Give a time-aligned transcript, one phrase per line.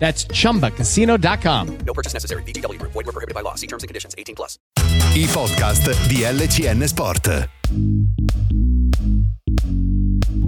[0.00, 1.78] That's chumbacasino.com.
[1.86, 2.42] No purchase necessary.
[2.42, 2.82] VGW.
[2.82, 3.54] Void were prohibited by law.
[3.54, 4.16] See terms and conditions.
[4.18, 4.58] 18 plus.
[5.14, 7.99] I podcast di LCN Sport.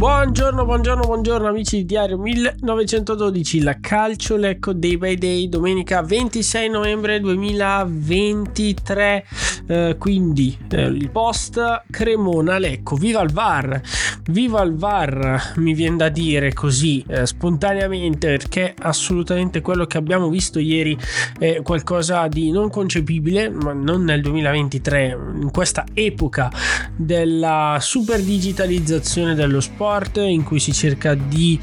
[0.03, 6.70] Buongiorno, buongiorno, buongiorno amici di Diario 1912, la calcio Lecco Day by Day, domenica 26
[6.70, 9.25] novembre 2023,
[9.69, 13.80] eh, quindi eh, il post Cremona Lecco, viva il VAR,
[14.25, 20.28] viva il VAR mi viene da dire così eh, spontaneamente perché assolutamente quello che abbiamo
[20.28, 20.98] visto ieri
[21.39, 26.50] è qualcosa di non concepibile, ma non nel 2023, in questa epoca
[26.97, 29.91] della super digitalizzazione dello sport
[30.21, 31.59] in cui si cerca di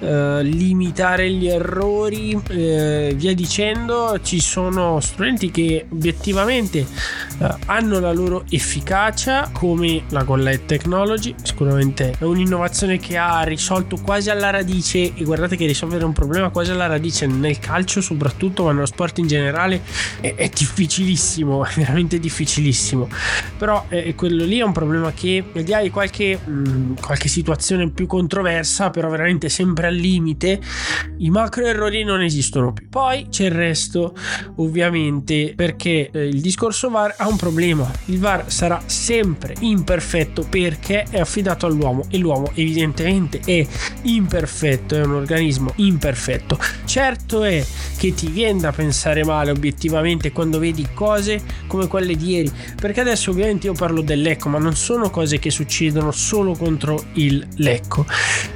[0.00, 8.12] eh, limitare gli errori eh, via dicendo ci sono strumenti che obiettivamente eh, hanno la
[8.12, 15.14] loro efficacia come la Gollet Technology sicuramente è un'innovazione che ha risolto quasi alla radice
[15.14, 19.18] e guardate che risolvere un problema quasi alla radice nel calcio soprattutto ma nello sport
[19.18, 19.82] in generale
[20.20, 23.08] è, è difficilissimo è veramente difficilissimo.
[23.58, 27.28] Però eh, quello lì è un problema che al di là di qualche, mh, qualche
[27.28, 30.60] situazione più controversa, però veramente sempre al limite,
[31.18, 32.88] i macro errori non esistono più.
[32.88, 34.14] Poi c'è il resto,
[34.56, 37.90] ovviamente, perché eh, il discorso VAR ha un problema.
[38.06, 43.66] Il VAR sarà sempre imperfetto perché è affidato all'uomo e l'uomo evidentemente è
[44.02, 46.58] imperfetto, è un organismo imperfetto.
[46.84, 47.64] Certo è
[47.96, 52.50] che ti viene da pensare male obiettivamente quando vedi cose come quelle di ieri,
[52.80, 57.46] perché adesso ovviamente io parlo dell'ecco, ma non sono cose che succedono solo contro il
[57.56, 58.06] Lecco.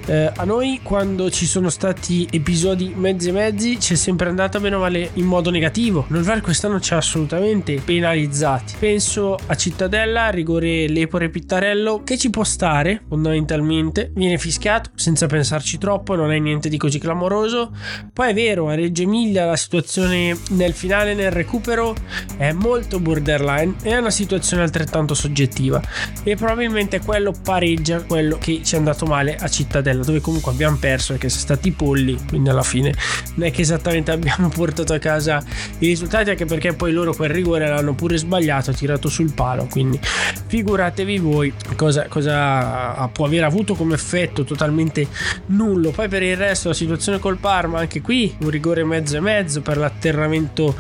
[0.07, 4.59] Eh, a noi quando ci sono stati episodi mezzi e mezzi ci è sempre andata
[4.59, 6.07] meno male in modo negativo.
[6.11, 8.75] Il VAR quest'anno ci ha assolutamente penalizzati.
[8.79, 14.11] Penso a Cittadella, rigore Lepore Pittarello che ci può stare fondamentalmente.
[14.15, 17.75] Viene fischiato senza pensarci troppo, non è niente di così clamoroso.
[18.13, 21.95] Poi è vero, a Reggio Emilia la situazione nel finale, nel recupero
[22.37, 25.81] è molto borderline, è una situazione altrettanto soggettiva
[26.23, 30.77] e probabilmente quello pareggia quello che ci è andato male a Cittadella dove comunque abbiamo
[30.79, 32.95] perso perché sono stati polli quindi alla fine
[33.35, 35.43] non è che esattamente abbiamo portato a casa
[35.79, 39.99] i risultati anche perché poi loro quel rigore l'hanno pure sbagliato tirato sul palo quindi
[40.47, 45.09] figuratevi voi cosa, cosa può aver avuto come effetto totalmente
[45.47, 45.91] nullo.
[45.91, 49.61] Poi per il resto la situazione col Parma anche qui un rigore mezzo e mezzo
[49.63, 50.75] per l'atterramento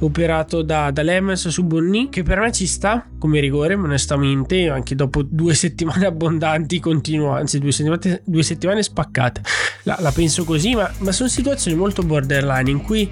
[0.00, 4.96] operato da, da Lemens su Bonni che per me ci sta come rigore onestamente anche
[4.96, 9.42] dopo due settimane abbondanti continua anzi due settimane, due settimane spaccate
[9.84, 13.10] la, la penso così ma, ma, sono situazioni molto borderline in cui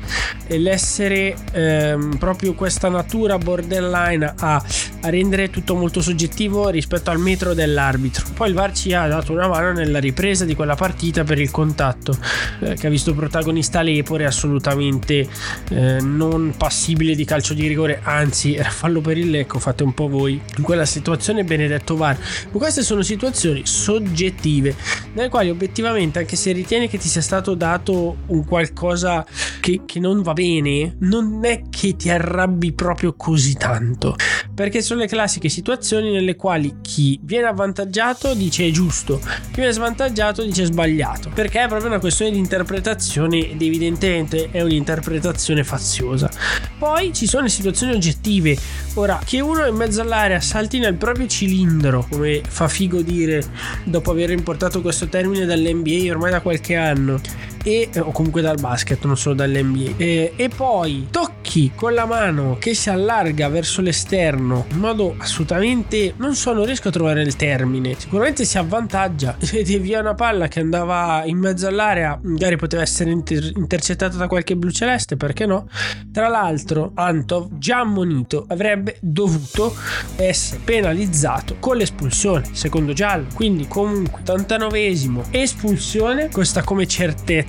[0.48, 4.62] l'essere ehm, proprio questa natura borderline a,
[5.00, 8.26] a rendere tutto molto soggettivo rispetto al metro dell'arbitro.
[8.34, 11.50] Poi il VAR ci ha dato una mano nella ripresa di quella partita per il
[11.50, 12.16] contatto
[12.60, 15.26] eh, che ha visto protagonista Lepore assolutamente
[15.70, 19.94] eh, non passibile di calcio di rigore anzi era fallo per il Lecco fate un
[19.94, 20.40] po' voi.
[20.56, 22.18] In quella situazione benedetto VAR.
[22.50, 24.74] Ma queste sono situazioni soggettive
[25.14, 29.24] nelle quali obiettivamente anche se ritieni che ti sia stato dato un qualcosa
[29.60, 34.16] che, che non va bene non è che ti arrabbi proprio così tanto.
[34.54, 39.72] Perché sono le classiche situazioni nelle quali chi viene avvantaggiato dice è giusto chi viene
[39.72, 41.30] svantaggiato dice è sbagliato.
[41.32, 46.30] Perché è proprio una questione di interpretazione ed evidentemente è un'interpretazione faziosa.
[46.78, 48.56] Poi ci sono le situazioni oggettive.
[48.94, 53.42] Ora che uno in mezzo all'area salti nel proprio cilindro come fa figo dire
[53.84, 57.20] dopo aver importato questo termine dall'NBA ormai da qualche anno
[57.62, 59.92] e, o comunque dal basket, non solo dall'NBA.
[59.96, 66.14] E, e poi tocchi con la mano che si allarga verso l'esterno in modo assolutamente
[66.16, 67.94] non so, non riesco a trovare il termine.
[67.98, 69.36] Sicuramente si avvantaggia.
[69.50, 74.26] Vedi via una palla che andava in mezzo all'area, magari poteva essere inter- intercettata da
[74.26, 75.68] qualche blu celeste, perché no?
[76.12, 79.74] Tra l'altro, Antov, già ammonito, avrebbe dovuto
[80.16, 83.26] essere penalizzato con l'espulsione, secondo giallo.
[83.34, 87.47] Quindi, comunque, 89esimo, espulsione, questa come certezza,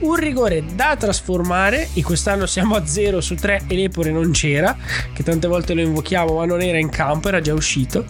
[0.00, 1.88] un rigore da trasformare.
[1.94, 4.76] E quest'anno siamo a 0 su 3 e l'Epore non c'era,
[5.12, 8.04] che tante volte lo invochiamo, ma non era in campo, era già uscito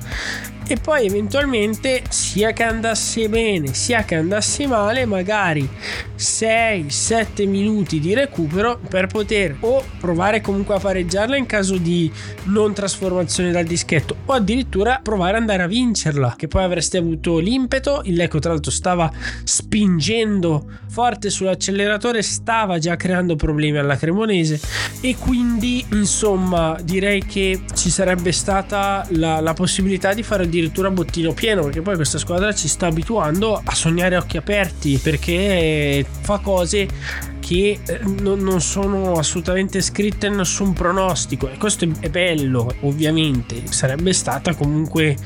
[0.69, 5.69] e poi eventualmente sia che andasse bene sia che andasse male magari
[6.17, 12.11] 6-7 minuti di recupero per poter o provare comunque a pareggiarla in caso di
[12.45, 17.39] non trasformazione dal dischetto o addirittura provare ad andare a vincerla che poi avreste avuto
[17.39, 18.03] l'impeto.
[18.05, 19.11] Il Lecco tra l'altro stava
[19.45, 24.61] spingendo forte sull'acceleratore stava già creando problemi alla Cremonese.
[25.01, 30.58] E quindi insomma direi che ci sarebbe stata la, la possibilità di fare addirittura
[30.91, 36.05] bottino pieno perché poi questa squadra ci sta abituando a sognare a occhi aperti perché
[36.23, 36.89] fa cose
[37.49, 41.49] che eh, non, sono assolutamente scritte in nessun pronostico.
[41.49, 43.63] E questo è bello ovviamente.
[43.71, 45.17] Sarebbe stata comunque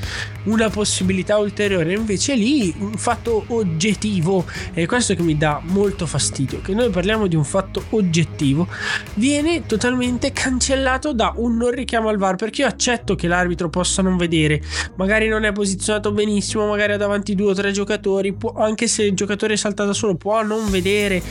[0.43, 1.91] una possibilità ulteriore.
[1.91, 7.27] Invece lì un fatto oggettivo e questo che mi dà molto fastidio che noi parliamo
[7.27, 8.69] di un fatto oggettivo
[9.15, 14.01] viene totalmente cancellato da un non richiamo al VAR perché io accetto che l'arbitro possa
[14.01, 14.61] non vedere.
[14.95, 19.03] Magari non è posizionato benissimo magari ha davanti due o tre giocatori può, anche se
[19.03, 21.21] il giocatore salta da solo può non vedere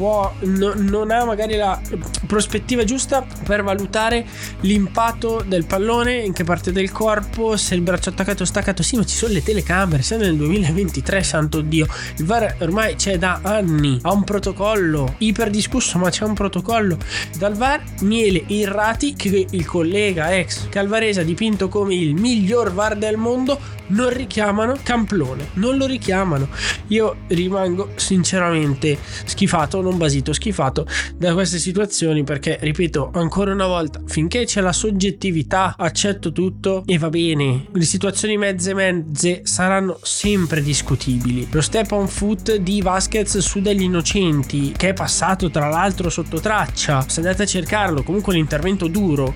[0.00, 1.78] può no, non ha magari la
[2.26, 4.24] prospettiva giusta per valutare
[4.60, 8.82] l'impatto del pallone, in che parte del corpo, se il braccio attaccato o staccato.
[8.82, 11.86] Sì, ma ci sono le telecamere, siamo nel 2023, santo Dio.
[12.16, 16.96] Il VAR ormai c'è da anni, ha un protocollo iper discusso, ma c'è un protocollo.
[17.36, 22.96] Dal VAR Miele Irrati, che il collega ex Calvarese ha dipinto come il miglior VAR
[22.96, 23.60] del mondo,
[23.90, 26.48] non richiamano Camplone, non lo richiamano.
[26.88, 34.00] Io rimango sinceramente schifato, non basito, schifato da queste situazioni perché, ripeto, ancora una volta,
[34.06, 37.66] finché c'è la soggettività, accetto tutto e va bene.
[37.72, 41.48] Le situazioni mezze mezze saranno sempre discutibili.
[41.50, 46.40] Lo step on foot di Vasquez su degli innocenti, che è passato tra l'altro sotto
[46.40, 49.34] traccia, se andate a cercarlo, comunque l'intervento duro.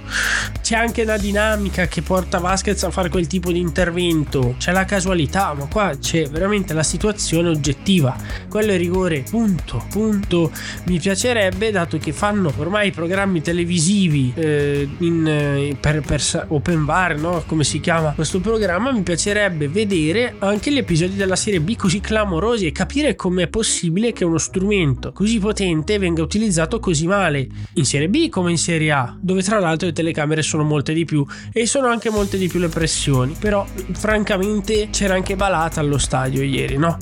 [0.61, 4.44] C'è anche una dinamica che porta Vasquez a fare quel tipo di intervento.
[4.59, 8.17] C'è la casualità, ma qua c'è veramente la situazione oggettiva.
[8.49, 10.51] Quello è rigore, punto, punto.
[10.85, 17.19] Mi piacerebbe, dato che fanno ormai programmi televisivi eh, in, eh, per, per Open Bar,
[17.19, 17.43] no?
[17.47, 22.01] come si chiama questo programma, mi piacerebbe vedere anche gli episodi della serie B così
[22.01, 27.85] clamorosi e capire com'è possibile che uno strumento così potente venga utilizzato così male in
[27.85, 31.25] serie B come in serie A, dove tra l'altro le telecamere sono molte di più
[31.53, 33.35] e sono anche molte di più le pressioni.
[33.39, 34.34] Però, francamente,
[34.91, 36.97] c'era anche Balata allo stadio ieri, no?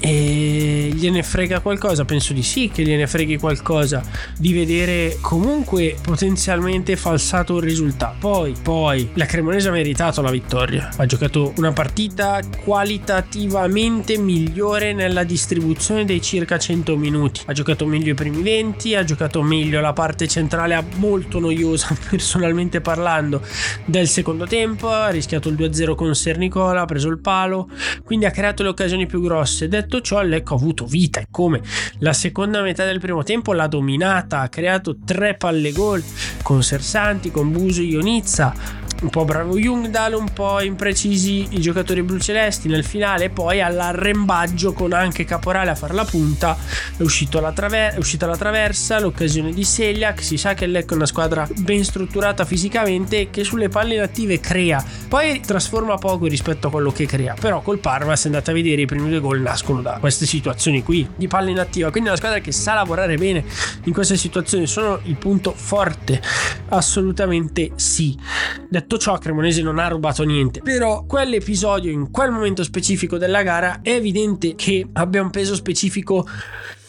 [0.00, 2.04] E, gliene frega qualcosa?
[2.04, 4.02] Penso di sì che gliene freghi qualcosa
[4.38, 8.16] di vedere comunque potenzialmente falsato il risultato.
[8.18, 10.90] Poi, poi, la Cremonese ha meritato la vittoria.
[10.96, 17.42] Ha giocato una partita qualitativamente migliore nella distribuzione dei circa 100 minuti.
[17.46, 22.80] Ha giocato meglio i primi 20, ha giocato meglio la parte centrale molto noiosa personalmente
[22.80, 23.42] parlando
[23.84, 26.08] del secondo tempo, ha rischiato il 2-0 con
[26.54, 27.68] Sernicola, ha preso il palo,
[28.04, 29.68] quindi ha creato le occasioni più grosse.
[29.68, 31.60] Detto ciò, Lecco ha avuto vita e come
[31.98, 36.02] la seconda metà del primo tempo l'ha dominata, ha creato tre palle gol
[36.42, 42.02] con Sersanti, con Buso e Ionizza un po' bravo Jungdal, un po' imprecisi i giocatori
[42.02, 46.56] blucelesti nel finale, poi all'arrembaggio con anche Caporale a fare la punta,
[46.96, 47.02] è,
[47.38, 51.06] alla traver- è uscita la traversa, l'occasione di Seliac, si sa che Lecco è una
[51.06, 56.90] squadra ben strutturata fisicamente che sulle palle inattive crea, poi trasforma poco rispetto a quello
[56.90, 59.98] che crea, però col Parma se andate a vedere i primi due gol nascono da
[60.00, 63.44] queste situazioni qui di palla inattiva, quindi è una squadra che sa lavorare bene
[63.84, 66.22] in queste situazioni, sono il punto forte,
[66.70, 68.18] assolutamente sì.
[68.66, 70.60] Detto tutto ciò Cremonese non ha rubato niente.
[70.60, 76.26] Però quell'episodio in quel momento specifico della gara è evidente che abbia un peso specifico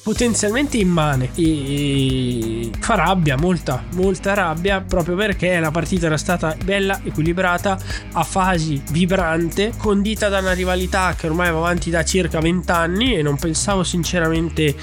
[0.04, 7.02] potenzialmente immane e fa rabbia, molta, molta rabbia proprio perché la partita era stata bella,
[7.04, 7.76] equilibrata,
[8.12, 13.16] a fasi vibrante, condita da una rivalità che ormai va avanti da circa 20 anni
[13.16, 14.76] e non pensavo sinceramente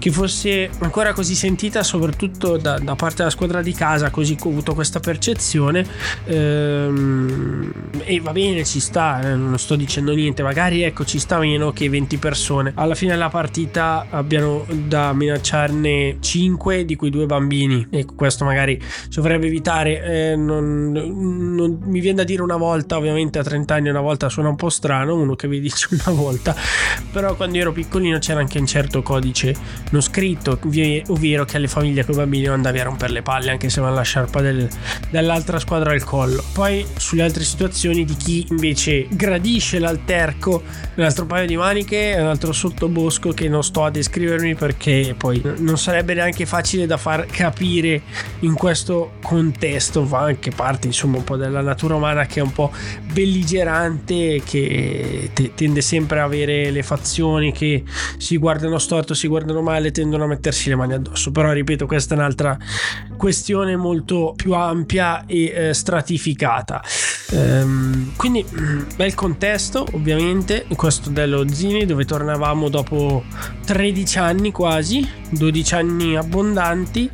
[0.00, 4.48] che fosse ancora così sentita, soprattutto da, da parte della squadra di casa, così ho
[4.48, 5.86] avuto questa percezione.
[6.24, 7.70] Ehm,
[8.02, 11.70] e va bene, ci sta, eh, non sto dicendo niente, magari ecco ci sta meno
[11.72, 12.72] che 20 persone.
[12.76, 17.86] Alla fine della partita abbiano da minacciarne 5, di cui due bambini.
[17.90, 18.80] E questo magari
[19.14, 20.02] dovrebbe evitare.
[20.32, 24.30] Eh, non, non, mi viene da dire una volta, ovviamente a 30 anni una volta
[24.30, 26.56] suona un po' strano, uno che vi dice una volta,
[27.12, 30.58] però quando ero piccolino c'era anche un certo codice non scritto,
[31.08, 33.78] ovvero che alle famiglie con i bambini non andavi a rompere le palle anche se
[33.78, 34.68] avevano la sciarpa del,
[35.10, 36.42] dell'altra squadra al collo.
[36.52, 40.62] Poi sulle altre situazioni di chi invece gradisce l'alterco,
[40.94, 45.42] un altro paio di maniche, un altro sottobosco che non sto a descrivermi perché poi
[45.58, 48.02] non sarebbe neanche facile da far capire
[48.40, 52.52] in questo contesto, fa anche parte insomma un po' della natura umana che è un
[52.52, 52.72] po'
[53.12, 57.82] belligerante, che tende sempre a avere le fazioni che
[58.16, 61.30] si guardano storto, si guardano male, tendono a mettersi le mani addosso.
[61.30, 62.58] Però ripeto, questa è un'altra
[63.16, 66.82] questione molto più ampia e eh, stratificata.
[67.30, 73.24] Ehm, quindi mm, bel contesto, ovviamente, questo dello Zini dove tornavamo dopo
[73.64, 77.10] 13 anni quasi, 12 anni abbondanti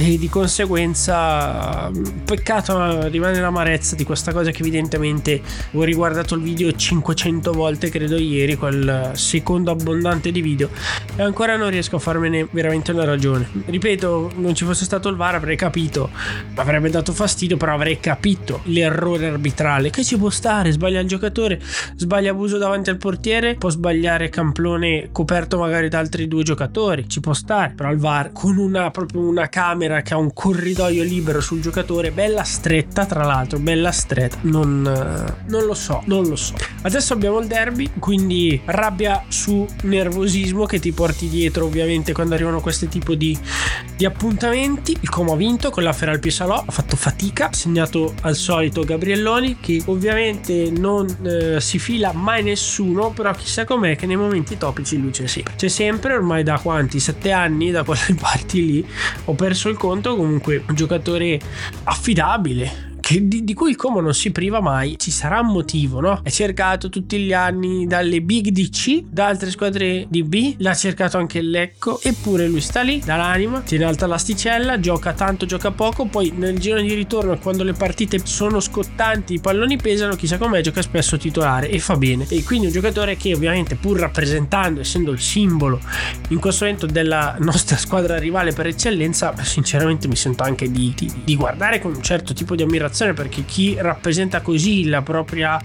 [0.00, 1.90] e di conseguenza
[2.24, 8.16] peccato rimane l'amarezza di questa cosa che evidentemente ho riguardato il video 500 volte credo
[8.16, 10.70] ieri quel secondo abbondante di video
[11.16, 13.48] e ancora non riesco a farmene veramente una ragione.
[13.64, 16.10] Ripeto non ci fosse stato il VAR avrei capito
[16.54, 19.90] avrebbe dato fastidio però avrei capito l'errore arbitrale.
[19.90, 20.70] Che ci può stare?
[20.70, 21.60] Sbaglia il giocatore
[21.96, 27.18] sbaglia abuso davanti al portiere può sbagliare Camplone coperto magari da altri due giocatori ci
[27.18, 31.02] può stare però il VAR con una proprio una camera camera che ha un corridoio
[31.02, 36.26] libero sul giocatore, bella stretta tra l'altro, bella stretta, non, eh, non lo so, non
[36.26, 36.54] lo so.
[36.82, 42.60] Adesso abbiamo il derby, quindi rabbia su nervosismo che ti porti dietro ovviamente quando arrivano
[42.60, 43.38] questi tipi di,
[43.96, 44.96] di appuntamenti.
[45.00, 49.58] Il Como ha vinto con la Feral Piesalò, ha fatto fatica, segnato al solito Gabrielloni
[49.60, 54.98] che ovviamente non eh, si fila mai nessuno, però chissà com'è che nei momenti topici
[55.00, 55.54] lui c'è sempre.
[55.56, 57.00] C'è sempre, ormai da quanti?
[57.00, 58.86] Sette anni da quelle parti lì
[59.24, 61.40] ho perso il conto comunque un giocatore
[61.84, 66.20] affidabile di, di, cui il Como non si priva mai, ci sarà un motivo, no?
[66.22, 71.16] È cercato tutti gli anni dalle big DC, da altre squadre di B, l'ha cercato
[71.16, 76.04] anche il Lecco, eppure lui sta lì, dall'anima, tiene alta l'asticella, gioca tanto, gioca poco,
[76.04, 80.60] poi nel giro di ritorno, quando le partite sono scottanti, i palloni pesano, chissà com'è,
[80.60, 82.26] gioca spesso titolare e fa bene.
[82.28, 85.80] E quindi un giocatore che ovviamente pur rappresentando, essendo il simbolo
[86.28, 91.10] in questo momento della nostra squadra rivale per eccellenza, sinceramente mi sento anche di, di,
[91.24, 95.60] di guardare con un certo tipo di ammirazione perché chi rappresenta così la propria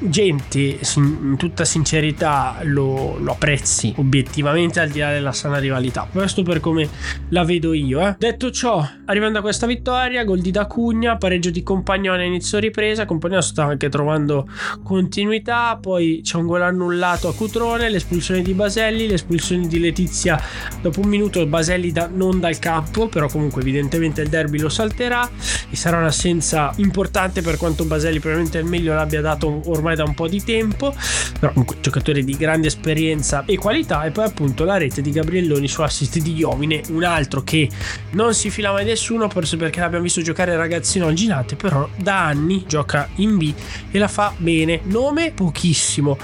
[0.00, 6.08] gente in tutta sincerità lo, lo, apprezzi obiettivamente al di là della sana rivalità.
[6.10, 6.88] Questo per come
[7.28, 8.16] la vedo io eh.
[8.18, 13.04] detto ciò arrivando a questa vittoria gol di D'Acugna pareggio di Compagnone inizio ripresa.
[13.04, 14.48] Compagnone sta anche trovando
[14.82, 20.40] continuità poi c'è un gol annullato a Cutrone l'espulsione di Baselli l'espulsione di Letizia.
[20.80, 25.28] Dopo un minuto Baselli da, non dal campo però comunque evidentemente il derby lo salterà
[25.70, 30.04] e sarà un'assenza importante per quanto Baselli probabilmente il meglio l'abbia dato ormai ormai da
[30.04, 30.94] un po' di tempo,
[31.38, 34.04] però comunque giocatore di grande esperienza e qualità.
[34.04, 37.68] E poi appunto la rete di Gabrielloni su assist di Iovine, un altro che
[38.10, 42.26] non si fila mai nessuno, forse perché l'abbiamo visto giocare ragazzino al Ginate, però da
[42.26, 43.52] anni gioca in B
[43.90, 46.18] e la fa bene, nome pochissimo.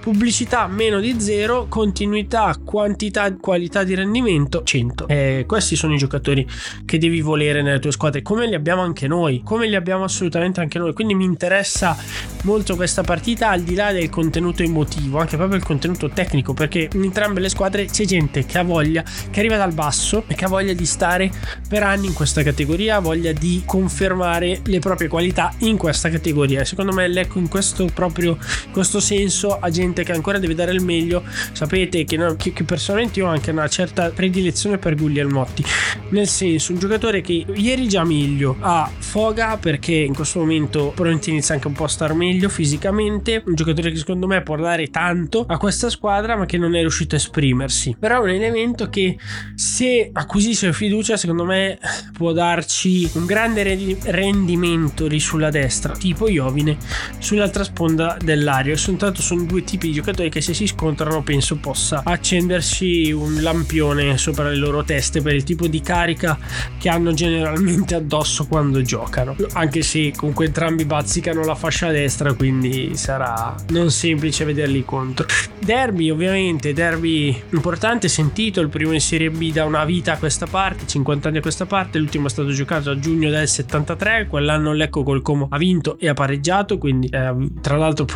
[0.00, 5.06] Pubblicità meno di zero, continuità, quantità, qualità di rendimento 100.
[5.08, 6.48] Eh, questi sono i giocatori
[6.86, 10.60] che devi volere nelle tue squadre, come li abbiamo anche noi, come li abbiamo assolutamente
[10.60, 10.94] anche noi.
[10.94, 11.94] Quindi mi interessa
[12.42, 16.88] molto questa partita al di là del contenuto emotivo, anche proprio il contenuto tecnico, perché
[16.92, 20.44] in entrambe le squadre c'è gente che ha voglia, che arriva dal basso e che
[20.44, 21.30] ha voglia di stare
[21.68, 26.64] per anni in questa categoria, ha voglia di confermare le proprie qualità in questa categoria.
[26.64, 28.38] Secondo me l'Ecco in questo proprio
[28.72, 31.22] questo senso ha gente che ancora deve dare il meglio.
[31.52, 35.64] Sapete che, che, che personalmente io ho anche una certa predilezione per Guglielmotti.
[36.10, 41.30] Nel senso, un giocatore che ieri già meglio ha foga perché in questo momento probabilmente
[41.30, 43.42] inizia anche un po' a star meglio fisicamente.
[43.46, 46.80] Un giocatore che secondo me può dare tanto a questa squadra, ma che non è
[46.80, 47.96] riuscito a esprimersi.
[47.98, 49.16] Però è un elemento che
[49.54, 51.78] se acquisisce fiducia, secondo me
[52.12, 53.62] può darci un grande
[54.04, 56.76] rendimento lì sulla destra, tipo Iovine,
[57.18, 58.76] sull'altra sponda dell'aria.
[58.76, 64.18] Soltanto sono due tipi di giocatori che se si scontrano penso possa accendersi un lampione
[64.18, 66.38] sopra le loro teste per il tipo di carica
[66.78, 69.34] che hanno generalmente addosso quando giocano.
[69.52, 75.26] Anche se comunque entrambi bazzicano la fascia destra, quindi quindi sarà non semplice vederli contro.
[75.58, 80.46] Derby ovviamente, derby importante, sentito, il primo in Serie B da una vita a questa
[80.46, 84.72] parte, 50 anni a questa parte, l'ultimo è stato giocato a giugno del 73, quell'anno
[84.72, 88.06] Lecco col Como ha vinto e ha pareggiato, quindi eh, tra l'altro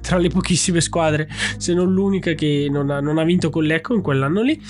[0.00, 3.94] tra le pochissime squadre, se non l'unica che non ha, non ha vinto con Lecco
[3.94, 4.60] in quell'anno lì.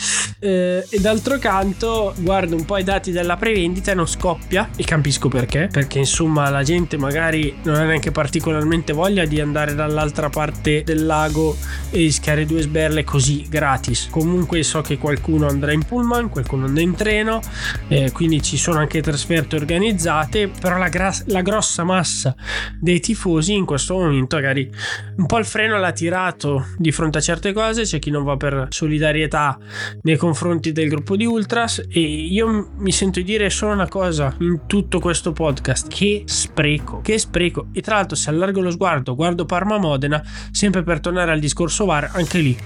[0.40, 4.84] Eh, e d'altro canto guardo un po' i dati della prevendita e non scoppia e
[4.84, 10.28] capisco perché, perché insomma la gente magari non ha neanche particolarmente voglia di andare dall'altra
[10.28, 11.56] parte del lago
[11.90, 14.08] e rischiare due sberle così gratis.
[14.10, 17.40] Comunque so che qualcuno andrà in pullman, qualcuno andrà in treno,
[17.88, 22.34] eh, quindi ci sono anche trasferte organizzate, però la, gra- la grossa massa
[22.80, 24.70] dei tifosi in questo momento magari
[25.16, 28.36] un po' il freno l'ha tirato di fronte a certe cose, c'è chi non va
[28.36, 29.58] per solidarietà
[30.02, 34.34] nei confronti del gruppo di Ultras e io mi sento di dire solo una cosa
[34.40, 39.14] in tutto questo podcast, che spreco, che spreco e tra l'altro se allargo lo sguardo,
[39.14, 42.56] guardo Parma Modena, sempre per tornare al discorso VAR, anche lì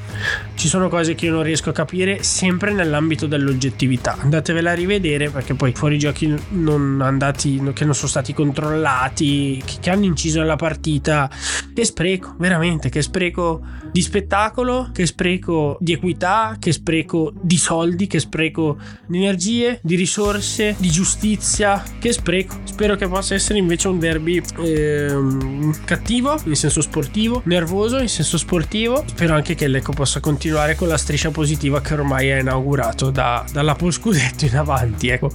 [0.54, 4.16] ci sono cose che io non riesco a capire sempre nell'ambito dell'oggettività.
[4.18, 9.90] Andatevela a rivedere perché poi fuori giochi non andati che non sono stati controllati, che
[9.90, 11.30] hanno inciso nella partita.
[11.72, 13.62] Che spreco, veramente, che spreco
[13.92, 19.94] di spettacolo, che spreco di equità, che spreco di soldi, che spreco di energie, di
[19.94, 22.56] risorse, di giustizia, che spreco.
[22.64, 28.36] Spero che possa essere invece un derby ehm, cattivo in senso sportivo, nervoso in senso
[28.36, 29.02] sportivo.
[29.06, 33.42] Spero anche che l'Ecco possa continuare con la striscia positiva che ormai è inaugurato da,
[33.50, 35.08] dalla scudetto in avanti.
[35.08, 35.30] Ecco,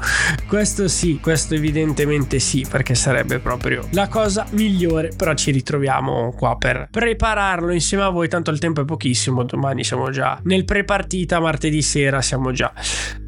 [0.47, 5.11] questo sì, questo evidentemente sì, perché sarebbe proprio la cosa migliore.
[5.17, 8.27] Però ci ritroviamo qua per prepararlo insieme a voi.
[8.27, 9.41] Tanto il tempo è pochissimo.
[9.41, 12.71] Domani siamo già nel pre-partita, martedì sera siamo già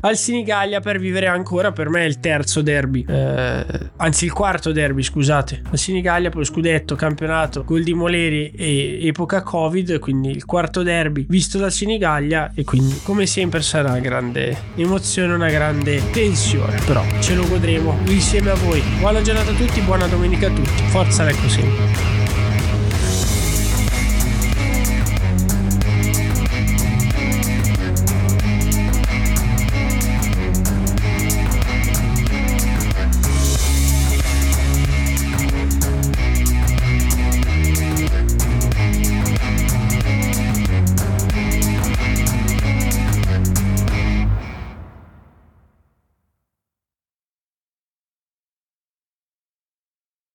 [0.05, 1.71] al Sinigallia per vivere ancora.
[1.71, 3.65] Per me il terzo derby, eh,
[3.97, 5.61] anzi il quarto derby, scusate.
[5.69, 9.99] Al Sinigallia, poi scudetto, campionato, gol di Moleri e epoca Covid.
[9.99, 12.51] Quindi il quarto derby visto dal Sinigallia.
[12.55, 16.79] E quindi, come sempre, sarà una grande emozione, una grande tensione.
[16.85, 18.81] Però ce lo godremo insieme a voi.
[18.99, 20.83] Buona giornata a tutti, buona domenica a tutti.
[20.87, 22.24] Forza Lecco sempre.